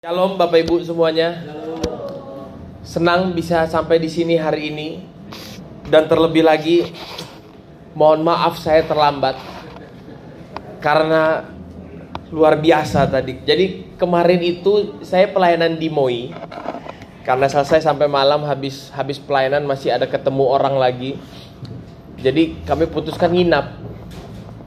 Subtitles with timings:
[0.00, 1.44] Shalom Bapak Ibu semuanya.
[2.80, 5.04] Senang bisa sampai di sini hari ini.
[5.92, 6.88] Dan terlebih lagi
[7.92, 9.36] mohon maaf saya terlambat.
[10.80, 11.44] Karena
[12.32, 13.44] luar biasa tadi.
[13.44, 16.32] Jadi kemarin itu saya pelayanan di MOI.
[17.20, 21.20] Karena selesai sampai malam habis habis pelayanan masih ada ketemu orang lagi.
[22.16, 23.76] Jadi kami putuskan nginap.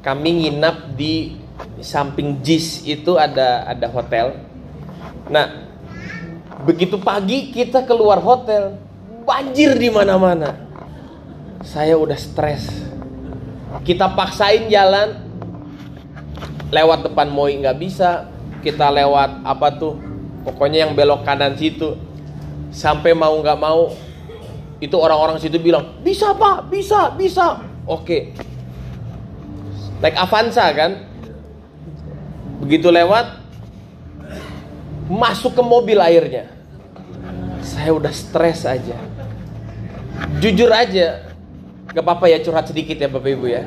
[0.06, 1.42] Kami nginap di
[1.82, 4.53] samping JIS itu ada ada hotel
[5.32, 5.70] Nah,
[6.68, 8.76] begitu pagi kita keluar hotel,
[9.24, 10.56] banjir di mana-mana.
[11.64, 12.68] Saya udah stres.
[13.88, 15.16] Kita paksain jalan
[16.70, 18.28] lewat depan Moi nggak bisa,
[18.60, 19.96] kita lewat apa tuh?
[20.44, 21.96] Pokoknya yang belok kanan situ.
[22.74, 23.94] Sampai mau nggak mau
[24.84, 28.36] itu orang-orang situ bilang, "Bisa, Pak, bisa, bisa." Oke.
[30.04, 31.08] Naik Avanza kan?
[32.60, 33.43] Begitu lewat
[35.08, 36.48] masuk ke mobil airnya.
[37.64, 38.96] Saya udah stres aja.
[40.40, 41.26] Jujur aja,
[41.92, 43.64] gak apa-apa ya curhat sedikit ya Bapak Ibu ya.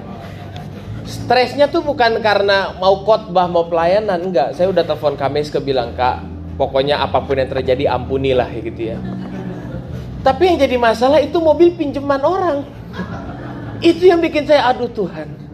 [1.06, 4.58] Stresnya tuh bukan karena mau khotbah mau pelayanan enggak.
[4.58, 6.18] Saya udah telepon Kamis ke bilang kak,
[6.58, 8.98] pokoknya apa pun yang terjadi ampunilah gitu ya.
[10.26, 12.66] Tapi yang jadi masalah itu mobil pinjaman orang.
[13.78, 15.45] Itu yang bikin saya aduh Tuhan.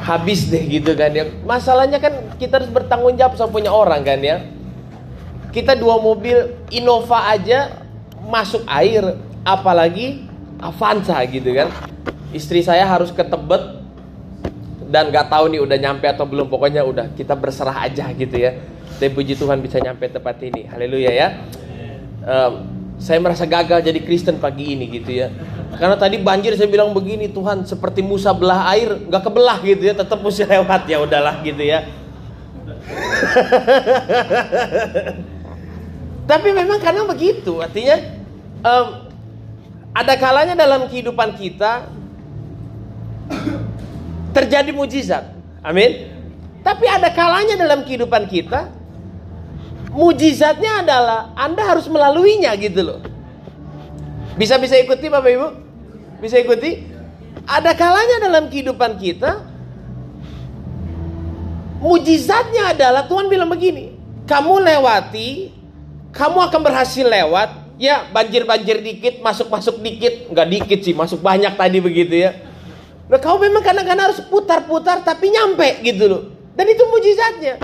[0.00, 1.28] Habis deh gitu kan ya.
[1.44, 4.42] Masalahnya kan kita harus bertanggung jawab sama punya orang kan ya.
[5.52, 7.84] Kita dua mobil Innova aja
[8.24, 10.24] masuk air, apalagi
[10.56, 11.68] Avanza gitu kan.
[12.32, 13.82] Istri saya harus ke Tebet
[14.90, 16.48] dan nggak tahu nih udah nyampe atau belum.
[16.48, 18.56] Pokoknya udah kita berserah aja gitu ya.
[18.96, 20.64] Tapi puji Tuhan bisa nyampe tempat ini.
[20.68, 21.28] Haleluya ya.
[22.24, 22.52] Um,
[23.00, 25.32] saya merasa gagal jadi Kristen pagi ini gitu ya.
[25.70, 29.94] Karena tadi banjir saya bilang begini Tuhan seperti Musa belah air nggak kebelah gitu ya
[29.94, 31.86] tetap mesti lewat ya udahlah gitu ya.
[36.30, 38.02] Tapi memang karena begitu artinya
[38.66, 39.10] um,
[39.94, 41.86] ada kalanya dalam kehidupan kita
[44.30, 45.34] terjadi mujizat.
[45.62, 46.10] Amin.
[46.62, 48.70] Tapi ada kalanya dalam kehidupan kita
[49.90, 53.00] mujizatnya adalah Anda harus melaluinya gitu loh.
[54.38, 55.48] Bisa bisa ikuti Bapak Ibu?
[56.20, 56.86] Bisa ikuti?
[57.48, 59.50] Ada kalanya dalam kehidupan kita
[61.80, 63.96] mujizatnya adalah Tuhan bilang begini,
[64.28, 65.48] kamu lewati,
[66.12, 71.80] kamu akan berhasil lewat, ya banjir-banjir dikit, masuk-masuk dikit, nggak dikit sih, masuk banyak tadi
[71.80, 72.36] begitu ya.
[73.08, 76.22] Nah kamu memang kadang-kadang harus putar-putar tapi nyampe gitu loh.
[76.54, 77.58] Dan itu mujizatnya.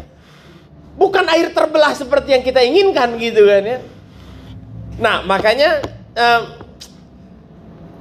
[0.97, 3.79] Bukan air terbelah seperti yang kita inginkan gitu kan ya.
[4.97, 5.85] Nah makanya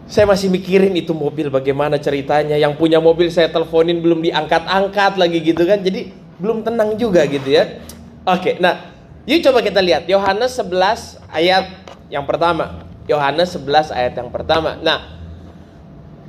[0.05, 2.55] saya masih mikirin itu mobil bagaimana ceritanya.
[2.55, 5.83] Yang punya mobil saya teleponin belum diangkat-angkat lagi gitu kan.
[5.83, 7.83] Jadi belum tenang juga gitu ya.
[8.25, 8.95] Oke, nah
[9.27, 11.65] yuk coba kita lihat Yohanes 11 ayat
[12.07, 12.85] yang pertama.
[13.05, 14.77] Yohanes 11 ayat yang pertama.
[14.81, 14.99] Nah,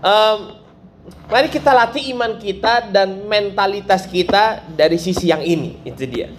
[0.04, 0.38] um,
[1.28, 5.80] mari kita latih iman kita dan mentalitas kita dari sisi yang ini.
[5.84, 6.32] Itu dia.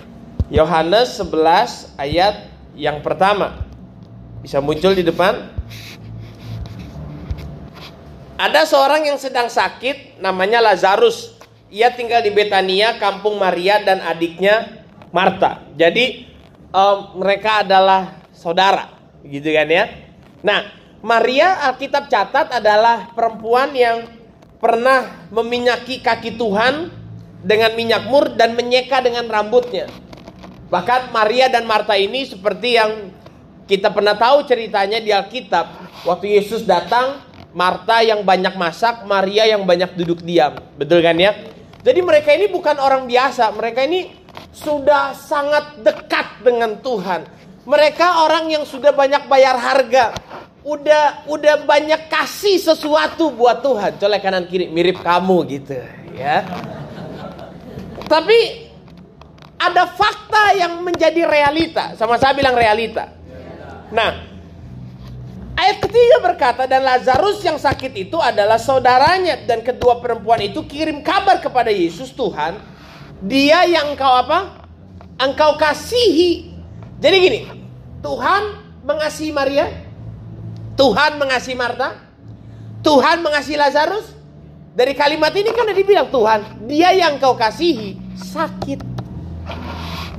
[0.48, 3.67] Yohanes 11 ayat yang pertama.
[4.42, 5.50] Bisa muncul di depan.
[8.38, 11.34] Ada seorang yang sedang sakit namanya Lazarus.
[11.74, 15.66] Ia tinggal di Betania, kampung Maria dan adiknya Marta.
[15.74, 16.30] Jadi
[16.70, 18.94] um, mereka adalah saudara,
[19.26, 19.90] gitu kan ya.
[20.46, 20.70] Nah,
[21.02, 24.06] Maria Alkitab catat adalah perempuan yang
[24.62, 26.94] pernah meminyaki kaki Tuhan
[27.42, 29.90] dengan minyak mur dan menyeka dengan rambutnya.
[30.70, 33.17] Bahkan Maria dan Marta ini seperti yang
[33.68, 35.68] kita pernah tahu ceritanya di Alkitab.
[36.08, 37.20] Waktu Yesus datang,
[37.52, 40.56] Marta yang banyak masak, Maria yang banyak duduk diam.
[40.80, 41.36] Betul kan ya?
[41.84, 44.12] Jadi mereka ini bukan orang biasa, mereka ini
[44.56, 47.28] sudah sangat dekat dengan Tuhan.
[47.68, 50.16] Mereka orang yang sudah banyak bayar harga.
[50.64, 54.00] Udah udah banyak kasih sesuatu buat Tuhan.
[54.00, 55.80] Colek kanan kiri mirip kamu gitu,
[56.16, 56.44] ya.
[58.08, 58.68] Tapi
[59.60, 61.96] ada fakta yang menjadi realita.
[62.00, 63.17] Sama saya bilang realita.
[63.92, 64.38] Nah,
[65.58, 71.02] Ayat ketiga berkata dan Lazarus yang sakit itu adalah saudaranya dan kedua perempuan itu kirim
[71.02, 72.62] kabar kepada Yesus Tuhan,
[73.26, 74.70] dia yang engkau apa?
[75.18, 76.54] Engkau kasihi.
[77.02, 77.40] Jadi gini,
[78.06, 79.66] Tuhan mengasihi Maria,
[80.78, 82.06] Tuhan mengasihi Marta,
[82.86, 84.14] Tuhan mengasihi Lazarus.
[84.78, 88.86] Dari kalimat ini kan ada dibilang Tuhan, dia yang kau kasihi sakit.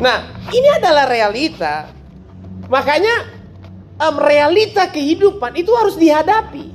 [0.03, 1.95] Nah, ini adalah realita.
[2.67, 3.38] Makanya
[3.99, 6.71] um, realita kehidupan itu harus dihadapi.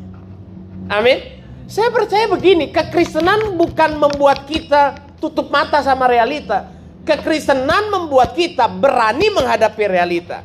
[0.91, 1.41] Amin.
[1.65, 6.69] Saya percaya begini, kekristenan bukan membuat kita tutup mata sama realita.
[7.07, 10.43] Kekristenan membuat kita berani menghadapi realita.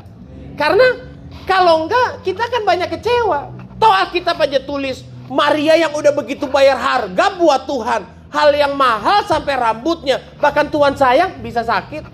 [0.55, 1.07] Karena
[1.47, 3.51] kalau enggak, kita kan banyak kecewa.
[3.79, 8.03] Toh Alkitab aja tulis, Maria yang udah begitu bayar harga buat Tuhan.
[8.29, 10.21] Hal yang mahal sampai rambutnya.
[10.41, 12.05] Bahkan Tuhan sayang bisa sakit.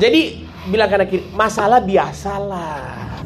[0.00, 3.22] Jadi bilang kanan kiri, masalah biasalah.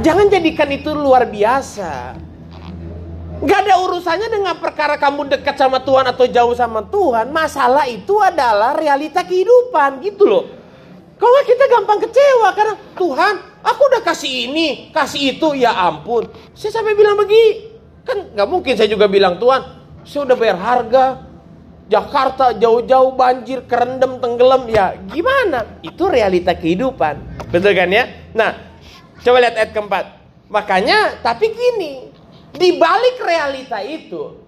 [0.00, 2.16] Jangan jadikan itu luar biasa.
[3.40, 7.32] Gak ada urusannya dengan perkara kamu dekat sama Tuhan atau jauh sama Tuhan.
[7.32, 10.44] Masalah itu adalah realita kehidupan gitu loh.
[11.20, 16.28] Kalau kita gampang kecewa karena Tuhan, aku udah kasih ini, kasih itu, ya ampun.
[16.56, 19.60] Saya sampai bilang begini, kan gak mungkin saya juga bilang Tuhan,
[20.04, 21.04] saya udah bayar harga.
[21.90, 25.66] Jakarta jauh-jauh banjir, kerendam, tenggelam, ya gimana?
[25.82, 27.18] Itu realita kehidupan,
[27.50, 28.06] betul kan ya?
[28.30, 28.54] Nah,
[29.26, 30.04] coba lihat ayat keempat.
[30.46, 32.14] Makanya, tapi gini,
[32.54, 34.38] di balik realita itu,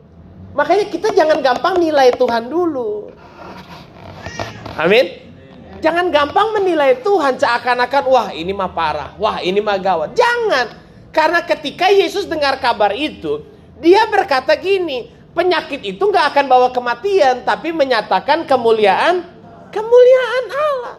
[0.55, 3.11] makanya kita jangan gampang nilai Tuhan dulu.
[4.79, 5.23] Amin.
[5.83, 10.15] Jangan gampang menilai Tuhan seakan-akan wah ini mah parah, wah ini mah gawat.
[10.15, 10.79] Jangan.
[11.11, 13.45] Karena ketika Yesus dengar kabar itu,
[13.83, 19.25] dia berkata gini, penyakit itu nggak akan bawa kematian, tapi menyatakan kemuliaan
[19.73, 20.95] kemuliaan Allah.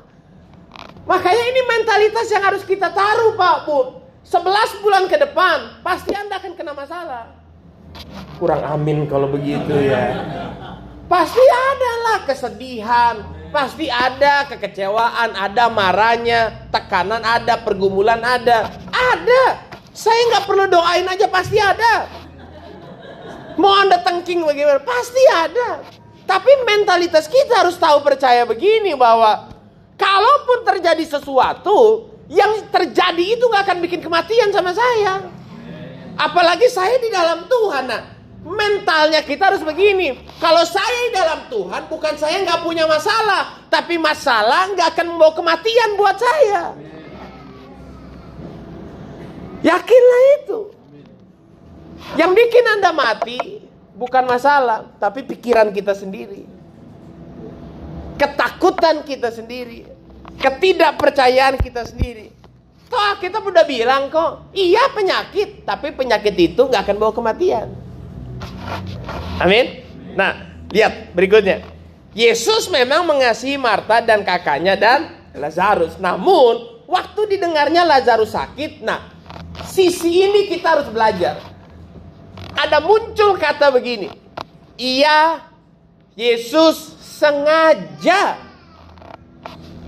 [1.06, 3.80] Makanya ini mentalitas yang harus kita taruh Pak Bu.
[4.24, 7.38] 11 bulan ke depan pasti Anda akan kena masalah.
[8.40, 10.24] Kurang amin kalau begitu ya.
[11.12, 13.16] Pasti ada lah kesedihan,
[13.52, 18.72] pasti ada kekecewaan, ada marahnya, tekanan ada, pergumulan ada.
[18.90, 19.44] Ada.
[19.92, 22.23] Saya nggak perlu doain aja pasti ada.
[23.58, 24.82] Mau anda tengking bagaimana?
[24.82, 25.86] Pasti ada.
[26.24, 29.52] Tapi mentalitas kita harus tahu percaya begini bahwa
[30.00, 35.28] kalaupun terjadi sesuatu yang terjadi itu nggak akan bikin kematian sama saya.
[36.16, 37.84] Apalagi saya di dalam Tuhan.
[37.90, 38.02] Nah,
[38.44, 40.16] mentalnya kita harus begini.
[40.38, 45.34] Kalau saya di dalam Tuhan, bukan saya nggak punya masalah, tapi masalah nggak akan membawa
[45.36, 46.76] kematian buat saya.
[49.64, 50.60] Yakinlah itu.
[52.14, 53.40] Yang bikin Anda mati
[53.98, 56.46] bukan masalah, tapi pikiran kita sendiri.
[58.18, 59.90] Ketakutan kita sendiri.
[60.38, 62.30] Ketidakpercayaan kita sendiri.
[62.90, 67.74] Toh kita udah bilang kok, iya penyakit, tapi penyakit itu nggak akan bawa kematian.
[69.42, 69.82] Amin.
[70.14, 71.66] Nah, lihat berikutnya.
[72.14, 75.98] Yesus memang mengasihi Marta dan kakaknya dan Lazarus.
[75.98, 79.10] Namun, waktu didengarnya Lazarus sakit, nah,
[79.66, 81.53] sisi ini kita harus belajar
[82.58, 84.10] ada muncul kata begini.
[84.78, 85.42] Ia
[86.14, 88.38] Yesus sengaja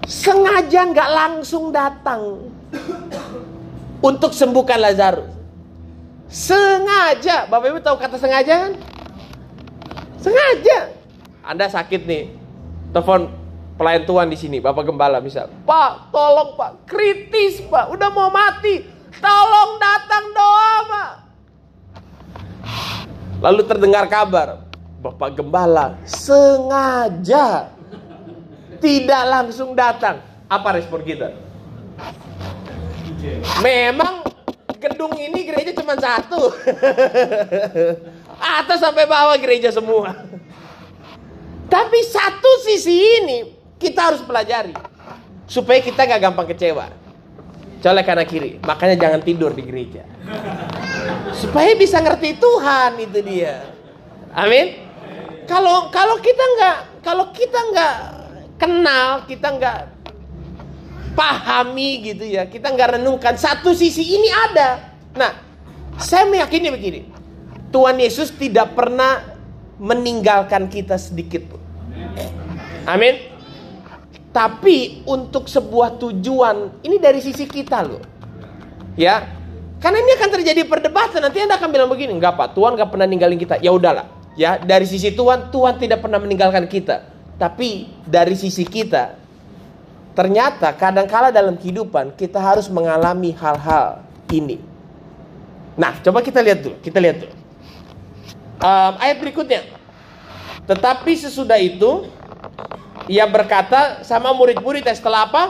[0.06, 2.53] sengaja nggak langsung datang
[4.01, 5.33] untuk sembuhkan Lazarus.
[6.25, 8.73] Sengaja, Bapak Ibu tahu kata sengaja kan?
[10.21, 10.89] Sengaja.
[11.45, 12.33] Anda sakit nih,
[12.89, 13.29] telepon
[13.77, 15.53] pelayan Tuhan di sini, Bapak Gembala misal.
[15.69, 18.81] Pak, tolong Pak, kritis Pak, udah mau mati.
[19.21, 21.12] Tolong datang doa Pak.
[23.45, 24.65] Lalu terdengar kabar,
[25.06, 27.69] Bapak Gembala sengaja
[28.81, 30.18] tidak langsung datang.
[30.50, 31.30] Apa respon kita?
[33.62, 34.25] Memang
[34.81, 36.57] gedung ini gereja cuma satu.
[38.65, 40.25] Atas sampai bawah gereja semua.
[41.69, 44.74] Tapi satu sisi ini kita harus pelajari.
[45.45, 47.04] Supaya kita gak gampang kecewa.
[47.86, 48.58] Colek kanan kiri.
[48.65, 50.01] Makanya jangan tidur di gereja.
[51.38, 53.62] Supaya bisa ngerti Tuhan itu dia.
[54.34, 54.82] Amin.
[55.46, 57.96] Kalau kalau kita nggak kalau kita nggak
[58.58, 59.80] kenal, kita nggak
[61.13, 64.98] pahami gitu ya, kita nggak renungkan satu sisi ini ada.
[65.13, 65.38] Nah,
[66.01, 67.01] saya meyakini begini,
[67.70, 69.38] Tuhan Yesus tidak pernah
[69.77, 71.62] meninggalkan kita sedikit pun.
[72.89, 73.35] Amin.
[74.36, 78.04] Tapi untuk sebuah tujuan, ini dari sisi kita loh.
[79.00, 79.32] Ya,
[79.80, 81.24] karena ini akan terjadi perdebatan.
[81.24, 83.63] Nanti Anda akan bilang begini, enggak Pak, Tuhan nggak pernah ninggalin kita.
[83.63, 87.08] Ya udahlah, ya dari sisi Tuhan, Tuhan tidak pernah meninggalkan kita.
[87.39, 89.15] Tapi dari sisi kita,
[90.12, 94.04] ternyata kadangkala dalam kehidupan kita harus mengalami hal-hal
[94.36, 94.60] ini.
[95.80, 96.75] Nah, coba kita lihat dulu.
[96.84, 97.36] Kita lihat dulu.
[98.63, 99.63] Um, ayat berikutnya.
[100.68, 102.08] Tetapi sesudah itu,
[103.05, 105.43] ia berkata sama murid-murid setelah apa?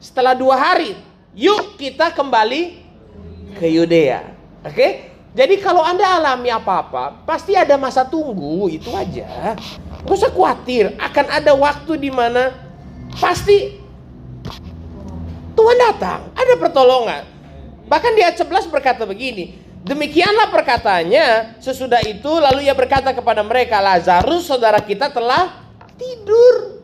[0.00, 0.96] Setelah dua hari,
[1.36, 2.80] yuk kita kembali
[3.58, 4.24] ke Yudea.
[4.64, 4.74] Oke?
[4.74, 4.92] Okay?
[5.30, 9.54] Jadi kalau Anda alami apa-apa, pasti ada masa tunggu, itu aja.
[10.02, 12.50] Gak usah khawatir, akan ada waktu di mana
[13.14, 13.78] pasti
[15.54, 17.22] Tuhan datang, ada pertolongan.
[17.86, 19.54] Bahkan di ayat 11 berkata begini,
[19.86, 25.62] demikianlah perkataannya, sesudah itu lalu ia berkata kepada mereka, Lazarus saudara kita telah
[25.94, 26.79] tidur.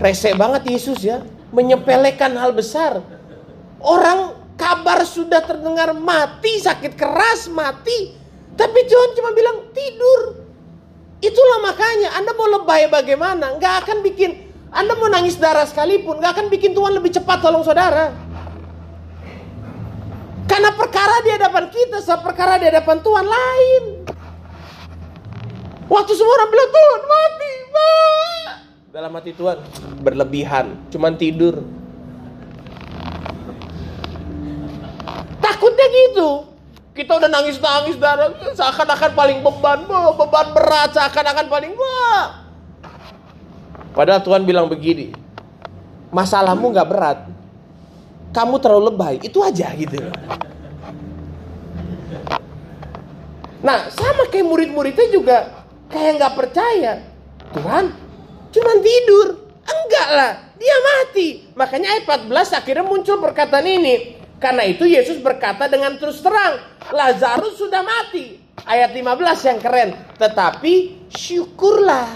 [0.00, 1.20] Rese banget Yesus ya,
[1.52, 3.04] menyepelekan hal besar.
[3.84, 8.16] Orang kabar sudah terdengar mati, sakit keras, mati.
[8.56, 10.40] Tapi Tuhan cuma bilang tidur.
[11.20, 16.32] Itulah makanya Anda mau lebay bagaimana, nggak akan bikin Anda mau nangis darah sekalipun, nggak
[16.32, 18.08] akan bikin Tuhan lebih cepat tolong saudara.
[20.48, 23.84] Karena perkara di hadapan kita, sama perkara di hadapan Tuhan lain.
[25.90, 28.49] Waktu semua orang bilang Tuhan mati, mati.
[29.00, 29.56] Dalam hati Tuhan
[30.04, 31.64] berlebihan, cuman tidur.
[35.40, 36.44] Takutnya gitu.
[36.92, 42.44] Kita udah nangis-nangis darah seakan-akan paling beban, beban berat seakan-akan paling wah.
[43.96, 45.16] Padahal Tuhan bilang begini,
[46.12, 47.24] masalahmu nggak berat,
[48.36, 49.96] kamu terlalu lebay, itu aja gitu.
[53.64, 57.00] Nah, sama kayak murid-muridnya juga kayak nggak percaya.
[57.56, 58.09] Tuhan,
[58.50, 59.28] cuman tidur.
[59.64, 61.28] Enggak lah, dia mati.
[61.54, 64.18] Makanya ayat 14 akhirnya muncul perkataan ini.
[64.40, 68.40] Karena itu Yesus berkata dengan terus terang, Lazarus sudah mati.
[68.64, 69.90] Ayat 15 yang keren.
[70.16, 72.08] Tetapi syukurlah.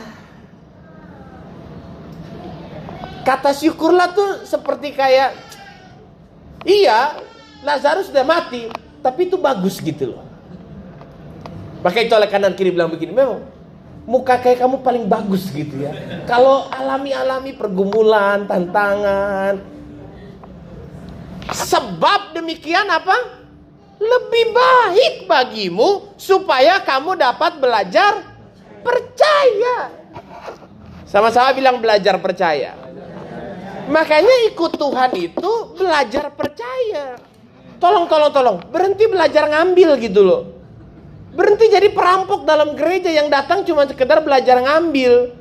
[3.25, 5.33] Kata syukurlah tuh seperti kayak
[6.65, 7.21] Iya,
[7.61, 8.73] Lazarus sudah mati,
[9.05, 10.25] tapi itu bagus gitu loh.
[11.85, 13.45] Makanya itu oleh kanan kiri bilang begini, memang
[14.05, 15.93] muka kayak kamu paling bagus gitu ya.
[16.29, 19.61] Kalau alami-alami pergumulan, tantangan.
[21.53, 23.45] Sebab demikian apa?
[24.01, 28.13] Lebih baik bagimu supaya kamu dapat belajar
[28.85, 29.93] percaya.
[31.09, 32.75] Sama-sama bilang belajar percaya.
[33.85, 37.21] Makanya ikut Tuhan itu belajar percaya.
[37.77, 38.57] Tolong, tolong, tolong.
[38.73, 40.54] Berhenti belajar ngambil gitu loh.
[41.35, 45.35] Berhenti jadi perampok dalam gereja yang datang cuma sekedar belajar ngambil.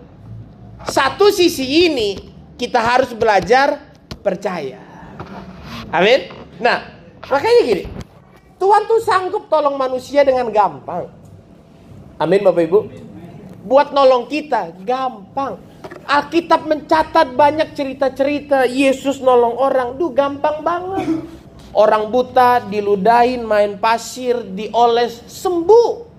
[0.90, 2.18] Satu sisi ini
[2.58, 3.78] kita harus belajar
[4.26, 4.82] percaya.
[5.94, 6.34] Amin.
[6.58, 6.82] Nah,
[7.30, 7.84] makanya gini.
[8.58, 11.14] Tuhan tuh sanggup tolong manusia dengan gampang.
[12.18, 12.80] Amin Bapak Ibu.
[13.70, 15.62] Buat nolong kita gampang.
[16.04, 19.96] Alkitab mencatat banyak cerita-cerita Yesus nolong orang.
[19.96, 21.22] Duh gampang banget.
[21.74, 26.14] Orang buta diludahin main pasir dioles sembuh.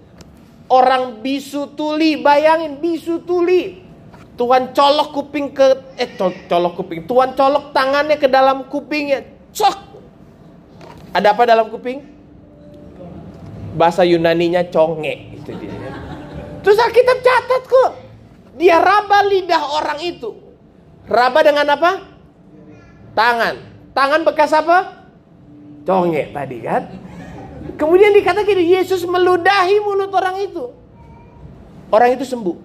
[0.67, 3.87] Orang bisu tuli bayangin bisu tuli.
[4.35, 6.11] Tuhan colok kuping ke eh
[6.51, 7.07] colok kuping.
[7.07, 9.23] Tuhan colok tangannya ke dalam kupingnya.
[9.55, 9.79] Cok.
[11.15, 12.03] Ada apa dalam kuping?
[13.79, 15.71] Bahasa Yunaninya conge itu dia.
[16.67, 17.91] Terus Alkitab catat kok.
[18.59, 20.35] Dia raba lidah orang itu.
[21.07, 22.03] Raba dengan apa?
[23.15, 23.55] Tangan.
[23.95, 25.04] Tangan bekas apa?
[25.85, 26.83] Conge tadi kan.
[27.77, 30.73] Kemudian dikatakan Yesus meludahi mulut orang itu.
[31.93, 32.57] Orang itu sembuh.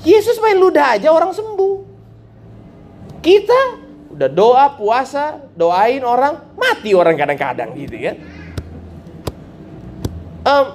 [0.00, 1.76] Yesus main ludah aja orang sembuh.
[3.20, 3.60] Kita
[4.16, 8.16] udah doa, puasa, doain orang, mati orang kadang-kadang gitu kan.
[10.40, 10.66] Um,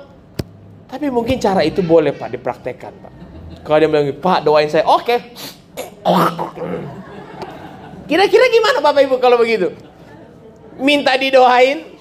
[0.86, 3.14] tapi mungkin cara itu boleh Pak dipraktekkan Pak.
[3.66, 5.02] Kalau dia bilang, Pak doain saya, oke.
[5.02, 5.20] Okay.
[8.06, 9.74] Kira-kira gimana Bapak Ibu kalau begitu?
[10.76, 11.96] Minta didoain,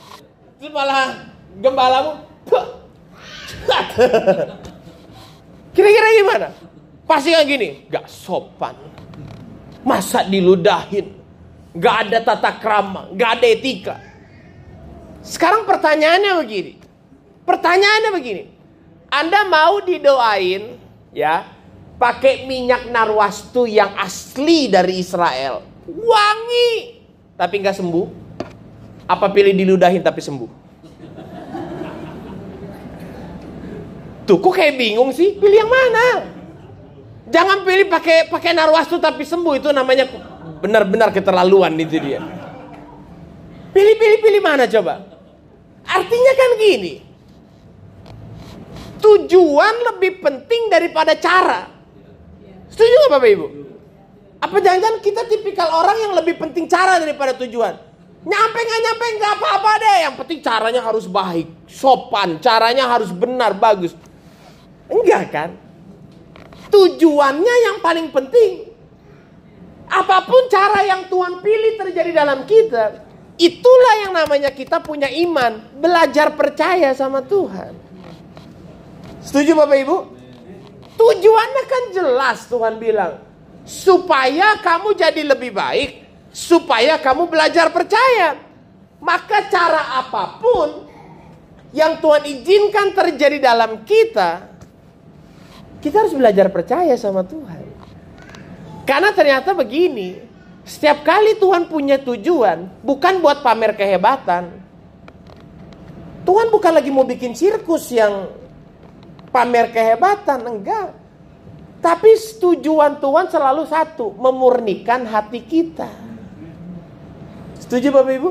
[0.58, 1.30] terus malah
[1.62, 2.24] gembalamu,
[5.74, 6.48] Kira-kira gimana?
[7.04, 8.74] Pasti kan gini, gak sopan.
[9.84, 11.12] Masa diludahin?
[11.74, 13.96] Gak ada tata krama, gak ada etika.
[15.24, 16.72] Sekarang pertanyaannya begini.
[17.44, 18.44] Pertanyaannya begini.
[19.10, 20.78] Anda mau didoain
[21.14, 21.46] ya
[21.96, 25.62] pakai minyak narwastu yang asli dari Israel.
[25.86, 27.00] Wangi
[27.38, 28.23] tapi nggak sembuh.
[29.04, 30.50] Apa pilih diludahin tapi sembuh?
[34.24, 35.36] Tuh kok kayak bingung sih?
[35.36, 36.06] Pilih yang mana?
[37.28, 40.08] Jangan pilih pakai pakai narwastu tapi sembuh itu namanya
[40.64, 42.20] benar-benar keterlaluan itu dia.
[43.76, 45.04] Pilih-pilih pilih mana coba?
[45.84, 46.94] Artinya kan gini.
[49.04, 51.68] Tujuan lebih penting daripada cara.
[52.72, 53.46] Setuju gak Bapak Ibu?
[54.40, 57.76] Apa jangan-jangan kita tipikal orang yang lebih penting cara daripada tujuan?
[58.24, 59.98] Nyampe nggak nyampe nggak apa-apa deh.
[60.08, 63.92] Yang penting caranya harus baik, sopan, caranya harus benar, bagus.
[64.88, 65.50] Enggak kan?
[66.72, 68.72] Tujuannya yang paling penting.
[69.84, 73.04] Apa pun cara yang Tuhan pilih terjadi dalam kita,
[73.36, 77.76] itulah yang namanya kita punya iman, belajar percaya sama Tuhan.
[79.20, 79.96] Setuju Bapak Ibu?
[80.96, 83.20] Tujuannya kan jelas Tuhan bilang.
[83.64, 86.03] Supaya kamu jadi lebih baik.
[86.34, 88.34] Supaya kamu belajar percaya.
[88.98, 90.90] Maka cara apa pun
[91.70, 94.50] yang Tuhan izinkan terjadi dalam kita.
[95.78, 97.62] Kita harus belajar percaya sama Tuhan.
[98.88, 100.16] Karena ternyata begini,
[100.64, 104.64] setiap kali Tuhan punya tujuan, bukan buat pamer kehebatan.
[106.24, 108.32] Tuhan bukan lagi mau bikin sirkus yang
[109.28, 110.96] pamer kehebatan, enggak.
[111.84, 116.13] Tapi tujuan Tuhan selalu satu, memurnikan hati kita.
[117.64, 118.30] Setuju Bapak Ibu?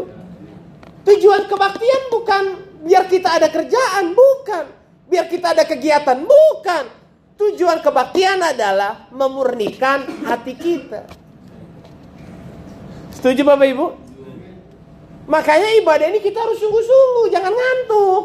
[1.09, 2.43] Tujuan kebaktian bukan
[2.85, 4.65] biar kita ada kerjaan, bukan.
[5.09, 6.85] Biar kita ada kegiatan, bukan.
[7.33, 11.09] Tujuan kebaktian adalah memurnikan hati kita.
[13.09, 13.85] Setuju Bapak Ibu?
[15.25, 18.23] Makanya ibadah ini kita harus sungguh-sungguh, jangan ngantuk.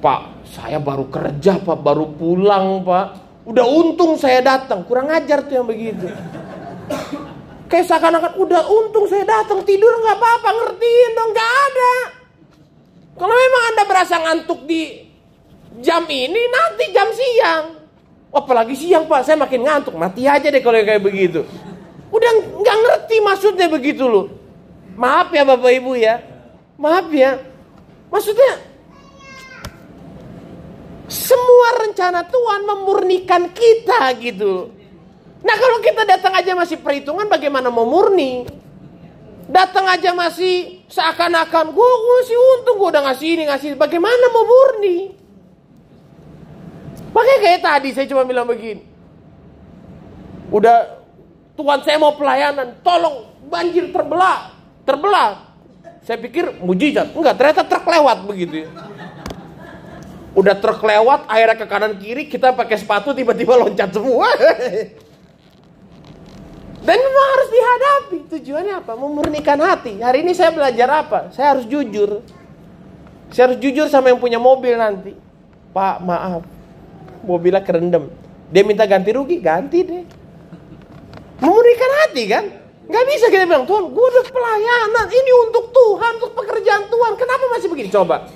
[0.00, 3.06] Pak, saya baru kerja Pak, baru pulang Pak.
[3.44, 6.08] Udah untung saya datang, kurang ajar tuh yang begitu.
[7.64, 11.94] Kayak seakan-akan udah untung saya datang tidur nggak apa-apa ngertiin dong nggak ada.
[13.14, 15.08] Kalau memang anda berasa ngantuk di
[15.80, 17.64] jam ini nanti jam siang.
[18.34, 21.46] Apalagi siang pak, saya makin ngantuk mati aja deh kalau kayak begitu.
[22.10, 24.26] Udah nggak ngerti maksudnya begitu loh.
[24.94, 26.22] Maaf ya Bapak Ibu ya.
[26.78, 27.38] Maaf ya.
[28.10, 28.62] Maksudnya
[31.06, 34.70] semua rencana Tuhan memurnikan kita gitu.
[35.44, 38.48] Nah kalau kita datang aja masih perhitungan bagaimana mau murni?
[39.44, 43.76] Datang aja masih seakan-akan gue masih untung gue udah ngasih ini ngasih ini.
[43.76, 45.12] Bagaimana mau murni?
[47.12, 48.80] Makanya kayak tadi saya cuma bilang begini.
[50.48, 51.04] Udah
[51.54, 54.54] Tuhan saya mau pelayanan, tolong banjir terbelah
[54.88, 55.56] terbelah.
[56.04, 57.12] Saya pikir mujizat.
[57.16, 58.68] Enggak, ternyata truk lewat begitu ya.
[60.36, 64.28] Udah truk lewat, airnya ke kanan kiri, kita pakai sepatu tiba-tiba loncat semua.
[66.84, 68.18] Dan memang harus dihadapi.
[68.28, 68.92] Tujuannya apa?
[68.92, 70.04] Memurnikan hati.
[70.04, 71.32] Hari ini saya belajar apa?
[71.32, 72.20] Saya harus jujur.
[73.32, 75.16] Saya harus jujur sama yang punya mobil nanti.
[75.72, 76.44] Pak, maaf.
[77.24, 78.12] Mobilnya kerendam.
[78.52, 80.04] Dia minta ganti rugi, ganti deh.
[81.40, 82.44] Memurnikan hati kan?
[82.84, 85.06] Gak bisa kita bilang, Tuhan, gue udah pelayanan.
[85.08, 87.12] Ini untuk Tuhan, untuk pekerjaan Tuhan.
[87.16, 87.88] Kenapa masih begini?
[87.88, 88.28] Coba.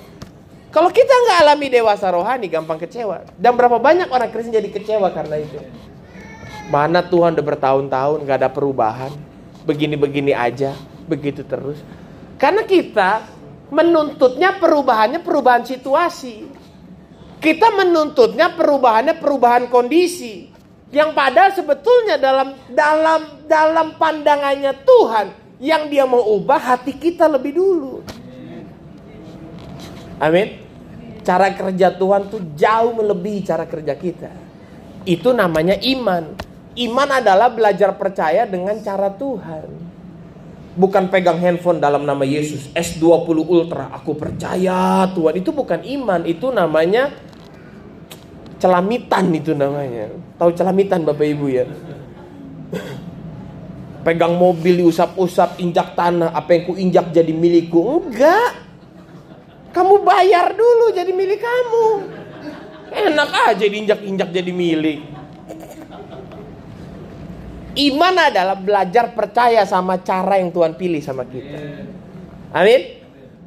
[0.69, 3.25] Kalau kita nggak alami dewasa rohani, gampang kecewa.
[3.37, 5.57] Dan berapa banyak orang Kristen jadi kecewa karena itu.
[6.69, 9.09] Mana Tuhan udah bertahun-tahun gak ada perubahan.
[9.65, 10.77] Begini-begini aja,
[11.09, 11.81] begitu terus.
[12.37, 13.25] Karena kita
[13.73, 16.45] menuntutnya perubahannya perubahan situasi.
[17.41, 20.49] Kita menuntutnya perubahannya perubahan kondisi.
[20.89, 25.27] Yang padahal sebetulnya dalam dalam dalam pandangannya Tuhan
[25.61, 28.01] yang dia mau ubah hati kita lebih dulu.
[30.17, 30.65] Amin.
[31.21, 34.31] Cara kerja Tuhan tuh jauh melebihi cara kerja kita.
[35.05, 36.48] Itu namanya iman.
[36.79, 39.67] Iman adalah belajar percaya dengan cara Tuhan.
[40.79, 43.91] Bukan pegang handphone dalam nama Yesus S20 Ultra.
[43.99, 45.43] Aku percaya Tuhan.
[45.43, 46.23] Itu bukan iman.
[46.23, 47.11] Itu namanya
[48.63, 50.07] celamitan itu namanya.
[50.39, 51.67] Tahu celamitan Bapak Ibu ya?
[54.07, 58.07] Pegang mobil diusap-usap, injak tanah, apa yang ku injak jadi milikku.
[58.07, 58.71] Enggak.
[59.75, 61.87] Kamu bayar dulu jadi milik kamu.
[62.89, 65.18] Enak aja diinjak-injak jadi milik.
[67.79, 71.87] Iman adalah belajar percaya sama cara yang Tuhan pilih sama kita.
[72.51, 72.99] Amin.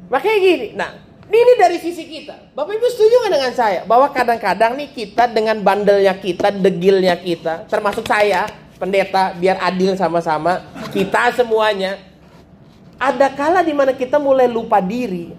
[0.09, 0.89] Makanya gini, nah
[1.29, 2.49] ini dari sisi kita.
[2.57, 3.81] Bapak Ibu setuju nggak dengan saya?
[3.85, 8.49] Bahwa kadang-kadang nih kita dengan bandelnya kita, degilnya kita, termasuk saya,
[8.81, 12.01] pendeta, biar adil sama-sama, kita semuanya.
[12.97, 15.33] Ada kala di mana kita mulai lupa diri.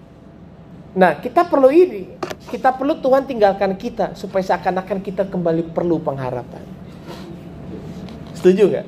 [0.95, 2.15] Nah, kita perlu ini.
[2.45, 6.74] Kita perlu Tuhan tinggalkan kita supaya seakan-akan kita kembali perlu pengharapan.
[8.45, 8.87] Setuju nggak?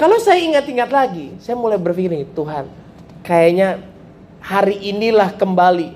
[0.00, 2.64] Kalau saya ingat-ingat lagi, saya mulai berpikir Tuhan,
[3.20, 3.84] kayaknya
[4.40, 5.92] hari inilah kembali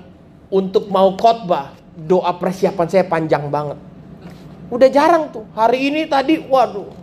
[0.53, 1.73] untuk mau khotbah.
[1.97, 3.81] Doa persiapan saya panjang banget.
[4.69, 5.49] Udah jarang tuh.
[5.57, 6.93] Hari ini tadi, waduh,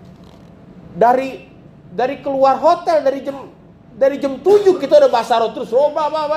[0.95, 1.51] dari
[1.91, 3.51] dari keluar hotel dari jam
[3.99, 6.31] dari jam 7 kita udah basaro terus oh, bah, bah,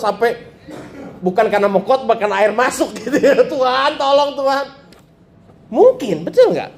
[0.00, 0.40] sampai
[1.20, 3.44] bukan karena mau khotbah karena air masuk gitu ya.
[3.52, 4.64] Tuhan tolong Tuhan.
[5.68, 6.72] Mungkin, betul nggak?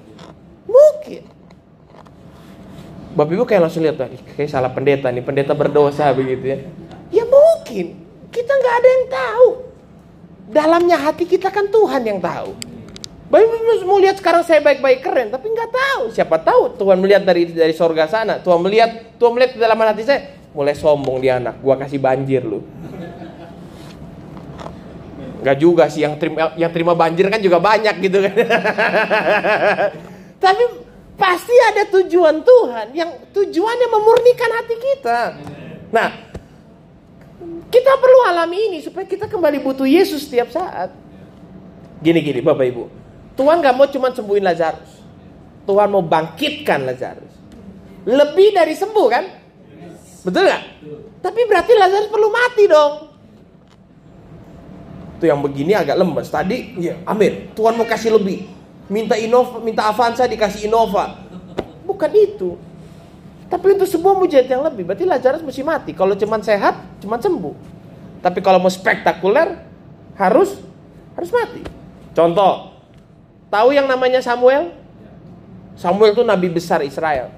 [0.66, 1.38] Mungkin.
[3.20, 6.58] Bapak Ibu kayak langsung lihat kayak salah pendeta nih, pendeta berdosa begitu ya.
[7.12, 8.00] Ya mungkin.
[8.32, 9.48] Kita nggak ada yang tahu.
[10.48, 12.56] Dalamnya hati kita kan Tuhan yang tahu.
[13.28, 16.02] Bapak Ibu mau lihat sekarang saya baik-baik keren, tapi nggak tahu.
[16.16, 18.40] Siapa tahu Tuhan melihat dari dari sorga sana.
[18.40, 20.40] Tuhan melihat, Tuhan melihat di dalam hati saya.
[20.56, 21.60] Mulai sombong dia anak.
[21.60, 22.64] Gua kasih banjir lu.
[25.44, 28.32] Gak juga sih yang terima yang terima banjir kan juga banyak gitu kan.
[30.40, 30.64] Tapi
[31.20, 35.18] pasti ada tujuan Tuhan yang tujuannya memurnikan hati kita.
[35.92, 36.08] Nah,
[37.68, 40.88] kita perlu alami ini supaya kita kembali butuh Yesus setiap saat.
[42.00, 42.84] Gini-gini Bapak Ibu.
[43.36, 45.04] Tuhan gak mau cuma sembuhin Lazarus.
[45.68, 47.34] Tuhan mau bangkitkan Lazarus.
[48.08, 49.24] Lebih dari sembuh kan?
[50.24, 50.62] Betul nggak?
[51.20, 52.92] Tapi berarti Lazarus perlu mati dong.
[55.20, 56.32] Itu yang begini agak lemes.
[56.32, 57.52] Tadi, ya, amin.
[57.52, 58.48] Tuhan mau kasih lebih.
[58.90, 61.14] Minta Innova, minta Avanza dikasih Innova.
[61.86, 62.58] Bukan itu.
[63.46, 65.90] Tapi untuk sebuah mujizat yang lebih, berarti Lazarus mesti mati.
[65.94, 67.54] Kalau cuma sehat, cuma sembuh.
[68.22, 69.58] Tapi kalau mau spektakuler,
[70.18, 70.58] harus
[71.14, 71.62] harus mati.
[72.14, 72.74] Contoh,
[73.50, 74.74] tahu yang namanya Samuel?
[75.78, 77.30] Samuel itu nabi besar Israel.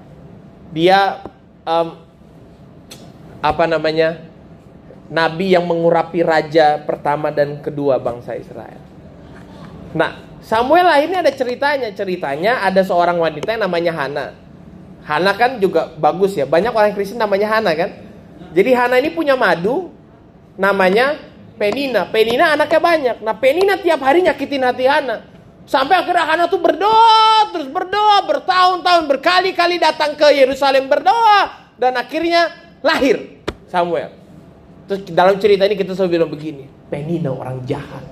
[0.73, 1.21] Dia
[1.63, 2.01] um,
[3.41, 4.33] apa namanya?
[5.13, 8.81] nabi yang mengurapi raja pertama dan kedua bangsa Israel.
[9.93, 11.89] Nah, Samuel ini ada ceritanya.
[11.95, 14.25] Ceritanya ada seorang wanita yang namanya Hana.
[15.03, 16.43] Hana kan juga bagus ya.
[16.43, 17.89] Banyak orang Kristen namanya Hana kan.
[18.51, 19.89] Jadi Hana ini punya madu
[20.59, 21.15] namanya
[21.55, 22.05] Penina.
[22.11, 23.17] Penina anaknya banyak.
[23.23, 25.23] Nah, Penina tiap hari nyakitin hati Hana.
[25.63, 32.51] Sampai akhirnya Hana tuh berdoa, terus berdoa bertahun-tahun berkali-kali datang ke Yerusalem berdoa dan akhirnya
[32.83, 33.39] lahir
[33.71, 34.11] Samuel.
[34.91, 38.03] Terus dalam cerita ini kita selalu bilang begini, Penina orang jahat.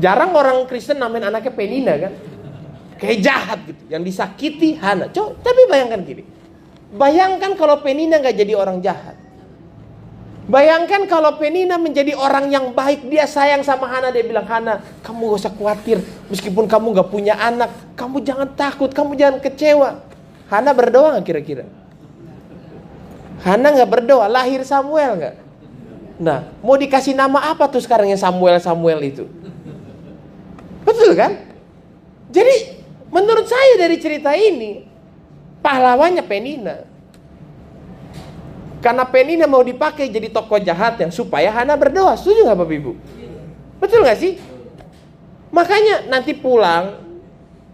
[0.00, 2.12] Jarang orang Kristen namain anaknya Penina kan.
[2.96, 3.82] Kayak jahat gitu.
[3.92, 5.12] Yang disakiti Hana.
[5.12, 6.24] Coba, tapi bayangkan gini.
[6.96, 9.20] Bayangkan kalau Penina nggak jadi orang jahat.
[10.50, 15.30] Bayangkan kalau Penina menjadi orang yang baik, dia sayang sama Hana, dia bilang Hana, kamu
[15.30, 20.02] gak usah khawatir, meskipun kamu gak punya anak, kamu jangan takut, kamu jangan kecewa.
[20.50, 21.70] Hana berdoa gak kira-kira?
[23.40, 25.34] Hana nggak berdoa, lahir Samuel nggak?
[26.20, 29.24] Nah, mau dikasih nama apa tuh sekarang yang Samuel Samuel itu?
[30.84, 31.32] Betul kan?
[32.30, 34.86] Jadi menurut saya dari cerita ini
[35.60, 36.76] pahlawannya Penina.
[38.80, 42.16] Karena Penina mau dipakai jadi tokoh jahat yang supaya Hana berdoa.
[42.16, 42.92] Setuju nggak Bapak Ibu?
[43.76, 44.32] Betul nggak sih?
[45.52, 47.04] Makanya nanti pulang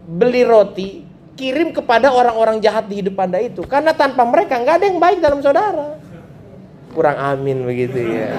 [0.03, 1.07] beli roti,
[1.39, 3.63] kirim kepada orang-orang jahat di hidup Anda itu.
[3.63, 5.95] Karena tanpa mereka nggak ada yang baik dalam saudara.
[6.91, 8.35] Kurang amin begitu ya.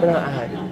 [0.00, 0.67] Kurang amin.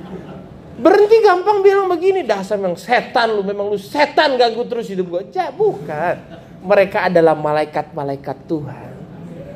[0.76, 5.22] Berhenti gampang bilang begini, dasar memang setan lu, memang lu setan ganggu terus hidup gue.
[5.32, 6.20] Ja, bukan.
[6.60, 8.90] Mereka adalah malaikat-malaikat Tuhan.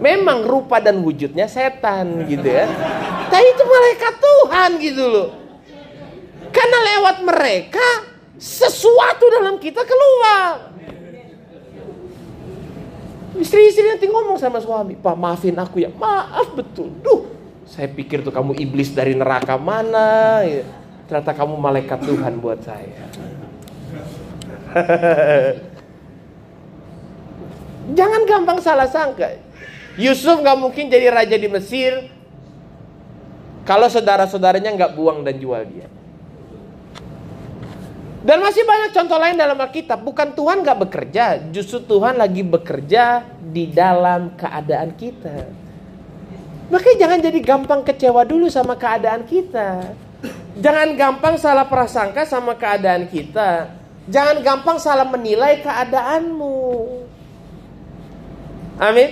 [0.01, 2.65] Memang rupa dan wujudnya setan gitu ya.
[3.29, 5.29] Tapi itu malaikat Tuhan gitu loh.
[6.49, 7.87] Karena lewat mereka
[8.41, 10.73] sesuatu dalam kita keluar.
[13.37, 16.91] Istri-istri nanti ngomong sama suami, Pak maafin aku ya, maaf betul.
[17.05, 17.29] Duh,
[17.69, 20.80] saya pikir tuh kamu iblis dari neraka mana, ya.
[21.11, 23.03] Ternyata kamu malaikat Tuhan buat saya.
[27.99, 29.35] Jangan gampang salah sangka.
[29.99, 32.07] Yusuf nggak mungkin jadi raja di Mesir
[33.67, 35.91] kalau saudara-saudaranya nggak buang dan jual dia.
[38.23, 40.05] Dan masih banyak contoh lain dalam Alkitab.
[40.05, 45.49] Bukan Tuhan gak bekerja, justru Tuhan lagi bekerja di dalam keadaan kita.
[46.69, 49.97] Makanya jangan jadi gampang kecewa dulu sama keadaan kita.
[50.61, 53.73] Jangan gampang salah prasangka sama keadaan kita.
[54.11, 56.59] Jangan gampang salah menilai keadaanmu.
[58.81, 59.11] Amin.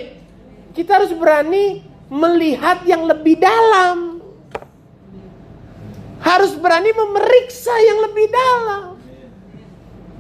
[0.77, 4.21] Kita harus berani melihat yang lebih dalam.
[6.19, 8.99] Harus berani memeriksa yang lebih dalam.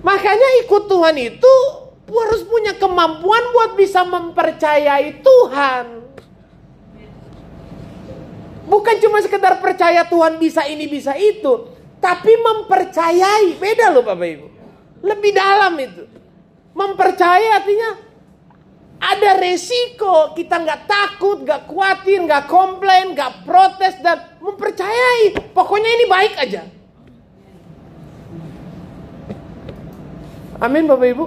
[0.00, 1.54] Makanya ikut Tuhan itu
[2.08, 5.97] harus punya kemampuan buat bisa mempercayai Tuhan.
[8.68, 11.72] Bukan cuma sekedar percaya Tuhan bisa ini bisa itu,
[12.04, 13.56] tapi mempercayai.
[13.56, 14.46] Beda loh Bapak Ibu.
[15.00, 16.04] Lebih dalam itu.
[16.76, 17.90] Mempercayai artinya
[18.98, 25.32] ada resiko kita nggak takut, nggak khawatir, nggak komplain, nggak protes dan mempercayai.
[25.56, 26.62] Pokoknya ini baik aja.
[30.60, 31.26] Amin Bapak Ibu.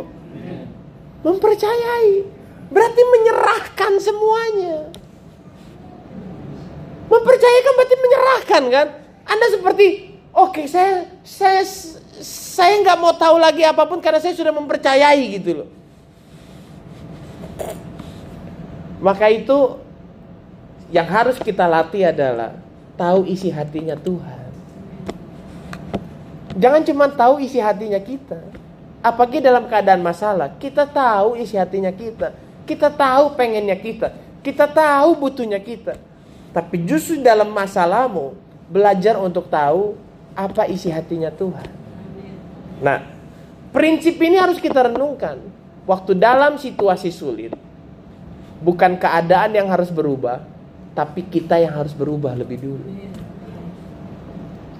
[1.25, 2.13] Mempercayai.
[2.69, 5.00] Berarti menyerahkan semuanya.
[7.11, 8.87] Mempercayakan berarti menyerahkan kan?
[9.27, 11.61] Anda seperti, oke okay, saya saya
[12.23, 15.69] saya nggak mau tahu lagi apa pun karena saya sudah mempercayai gitu loh.
[19.03, 19.81] Maka itu
[20.93, 22.55] yang harus kita latih adalah
[22.95, 24.39] tahu isi hatinya Tuhan.
[26.55, 28.39] Jangan cuma tahu isi hatinya kita.
[29.01, 32.37] Apalagi dalam keadaan masalah, kita tahu isi hatinya kita.
[32.69, 34.13] Kita tahu pengennya kita.
[34.45, 35.97] Kita tahu butuhnya kita.
[36.51, 38.35] Tapi justru dalam masalahmu,
[38.67, 39.95] belajar untuk tahu
[40.35, 41.67] apa isi hatinya Tuhan.
[42.83, 43.07] Nah,
[43.71, 45.39] prinsip ini harus kita renungkan.
[45.87, 47.55] Waktu dalam situasi sulit,
[48.59, 50.43] bukan keadaan yang harus berubah,
[50.91, 52.85] tapi kita yang harus berubah lebih dulu.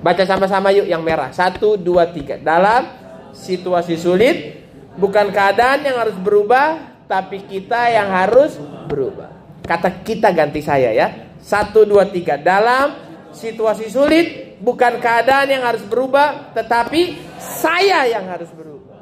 [0.01, 1.29] Baca sama-sama yuk yang merah.
[1.31, 2.35] Satu, dua, tiga.
[2.41, 2.89] Dalam
[3.31, 4.61] situasi sulit,
[4.99, 8.59] Bukan keadaan yang harus berubah, tapi kita yang harus
[8.91, 9.31] berubah.
[9.63, 11.30] Kata kita ganti saya ya.
[11.41, 12.37] Satu, dua, tiga.
[12.37, 12.95] Dalam
[13.33, 19.01] situasi sulit, bukan keadaan yang harus berubah, tetapi saya yang harus berubah.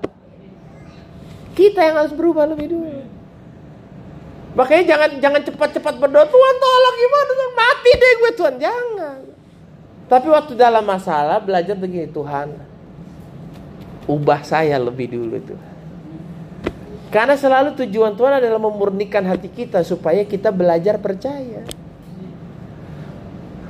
[1.54, 3.04] Kita yang harus berubah lebih dulu.
[4.56, 9.19] Makanya jangan jangan cepat-cepat berdoa, Tuhan tolong gimana Tuhan mati deh gue Tuhan jangan.
[10.10, 12.58] Tapi waktu dalam masalah belajar begini Tuhan,
[14.10, 15.73] ubah saya lebih dulu Tuhan.
[17.13, 21.62] Karena selalu tujuan Tuhan adalah memurnikan hati kita supaya kita belajar percaya.